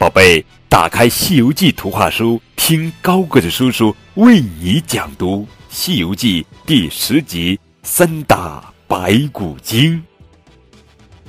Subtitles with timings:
[0.00, 9.98] 宝贝，打开《西游记》图画书，听高个子叔叔为你讲读《西游记》第十集《三打白骨精》。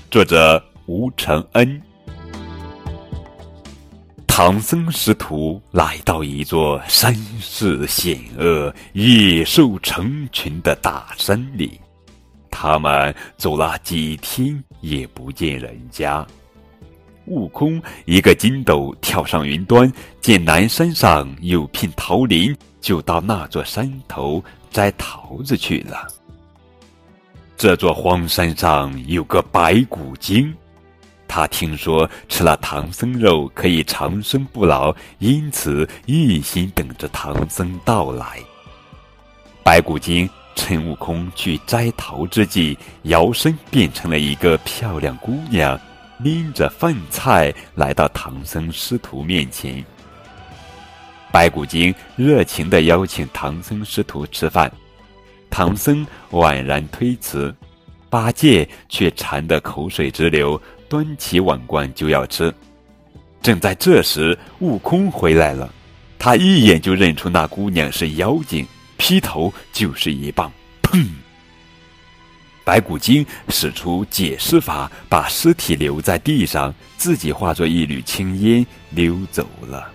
[0.10, 1.82] 作者吴承恩。
[4.26, 11.78] 唐僧师徒来到一座山势险恶、野兽成群的大山里，
[12.50, 16.26] 他们走了几天也不见人家。
[17.31, 26.09] 悟空一个筋斗跳上云端，见南山上有片桃林，就到那座山头摘桃子去了。
[27.55, 30.53] 这座荒山上有个白骨精，
[31.25, 38.39] 他听说吃了唐僧肉可以长生不老，因此一心等着唐僧到来。
[39.63, 45.80] 白骨精趁悟空去摘桃之际，摇身变成了一个漂亮姑娘。
[46.23, 49.83] 拎着饭菜来到唐僧师徒面前，
[51.31, 54.72] 白骨精热情地邀请唐僧师徒吃饭，
[55.50, 57.53] 唐僧婉然推辞，
[58.09, 62.53] 八戒却馋得口水直流，端起碗罐就要吃。
[63.41, 65.73] 正在这时，悟空回来了，
[66.19, 70.52] 他一眼就认出那姑娘是妖精，劈头就是一棒，
[70.83, 71.08] 砰！
[72.72, 79.91] 白骨精使出解尸法，把尸体留在地上，自己化作一缕青烟溜走了。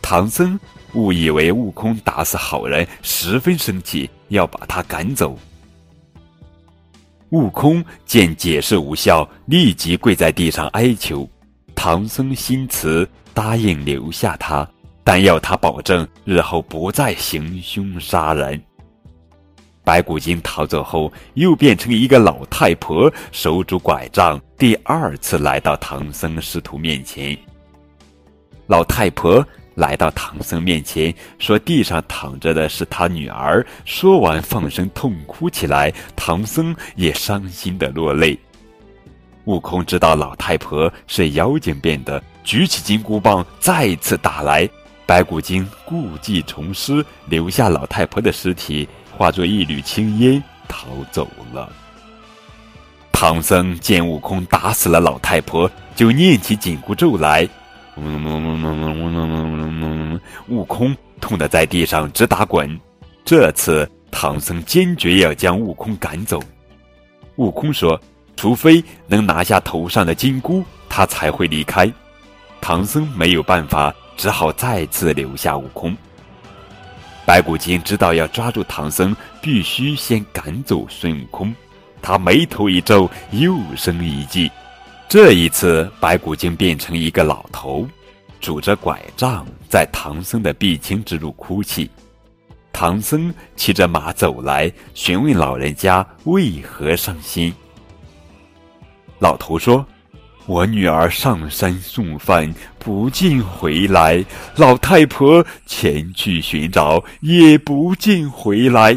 [0.00, 0.58] 唐僧
[0.94, 5.38] 误以为悟空打死好人，十分生气，要把他赶走。
[7.28, 11.28] 悟空见解释无效，立即跪在地上哀求。
[11.74, 14.66] 唐僧心慈，答应留下他，
[15.04, 18.58] 但要他保证日后不再行凶杀人。
[19.86, 27.38] 白骨精逃走后，又变成一个老太婆，手拄拐杖，第二次来到唐僧师徒面前。
[28.66, 29.46] 老太婆
[29.76, 35.94] 来到唐僧面前，说：“地上躺着的是他女儿。”说完，放声痛哭起来。
[36.16, 38.36] 唐僧也伤心的落泪。
[39.44, 44.68] 悟空知道老太婆是妖精变的，举起金箍棒再次打来。
[45.06, 48.88] 白骨精故技重施，留下老太婆的尸体。
[49.16, 51.72] 化作一缕青烟逃走了。
[53.10, 57.48] 唐僧见悟空打死了老太婆，就念起紧箍咒来。
[60.48, 62.78] 悟空痛得在地上直打滚。
[63.24, 66.38] 这次唐僧坚决要将悟空赶走。
[67.36, 67.98] 悟空说
[68.36, 71.90] ：“除非能拿下头上的金箍，他才会离开。”
[72.60, 75.96] 唐僧没有办法，只好再次留下悟空。
[77.26, 81.52] 白骨精知道要抓住唐僧，必须先赶走孙悟空。
[82.00, 84.48] 他眉头一皱，又生一计。
[85.08, 87.86] 这一次，白骨精变成一个老头，
[88.40, 91.90] 拄着拐杖，在唐僧的必经之路哭泣。
[92.72, 97.52] 唐僧骑着马走来，询问老人家为何伤心。
[99.18, 99.84] 老头说。
[100.46, 104.24] 我女儿上山送饭，不见回来；
[104.54, 108.96] 老太婆前去寻找，也不见回来。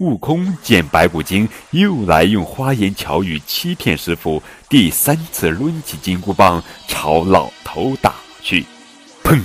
[0.00, 8.64] 悟空见白骨精又来用花言巧语欺骗师傅，第三次抡起金箍棒朝老头打去，
[9.22, 9.38] 砰！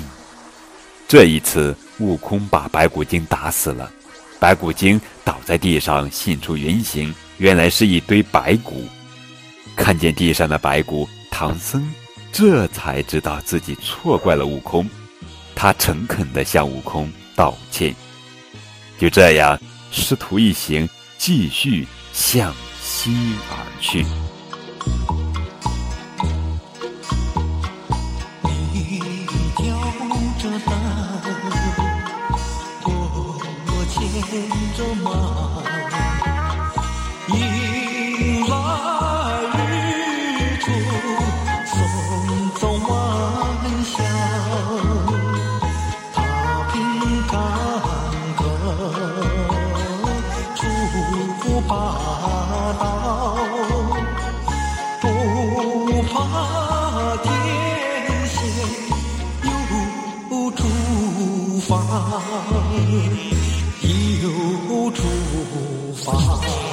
[1.07, 3.91] 这一次，悟空把白骨精打死了。
[4.39, 8.87] 白骨精倒在地上，现出原形，原来是一堆白骨。
[9.79, 11.89] 看见地上的白骨唐僧
[12.33, 14.87] 这才知道自己错怪了悟空
[15.55, 17.95] 他诚恳地向悟空道歉
[18.97, 19.57] 就这样
[19.89, 20.87] 师徒一行
[21.17, 23.15] 继续向西
[23.49, 24.05] 而去。
[28.43, 28.99] 你
[29.55, 29.79] 挑
[30.37, 30.71] 着担
[32.85, 35.78] 我牵着马。
[51.69, 51.75] 霸
[52.79, 53.37] 道，
[54.99, 55.05] 不
[56.11, 56.15] 怕
[57.21, 57.27] 天
[58.27, 58.35] 险，
[59.43, 59.47] 有
[60.49, 60.63] 住
[61.67, 61.71] 房，
[63.83, 64.25] 有
[64.89, 64.97] 住
[65.93, 66.68] 房。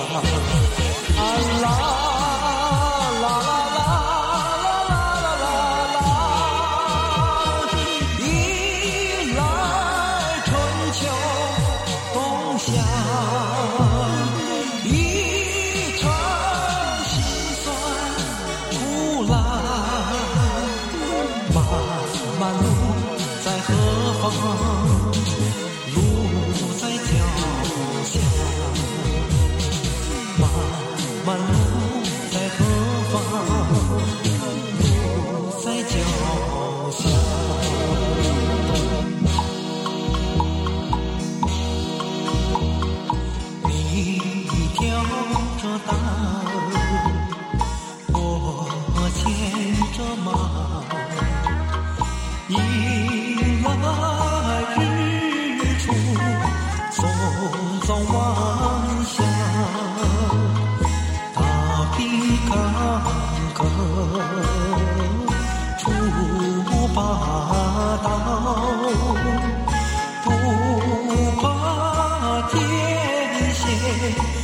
[73.99, 74.36] 对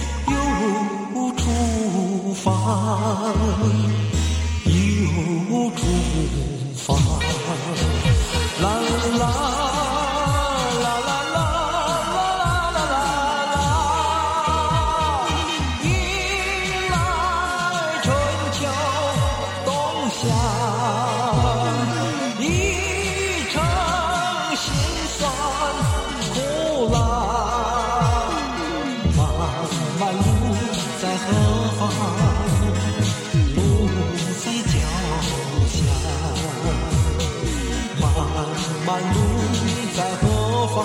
[39.95, 40.77] 在何方？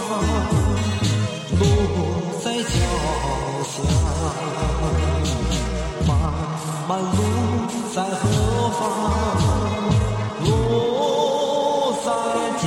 [1.59, 1.61] 路
[2.43, 2.73] 在脚
[3.63, 3.73] 下
[6.05, 6.09] 漫
[6.89, 7.19] 漫路
[7.95, 8.23] 在何
[8.77, 8.79] 方？
[10.43, 10.45] 路
[12.03, 12.05] 在
[12.59, 12.63] 脚